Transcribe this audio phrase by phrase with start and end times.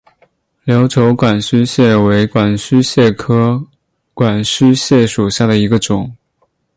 [0.65, 3.67] 琉球管须蟹为管须蟹科
[4.15, 6.11] 管须蟹属下的一个种。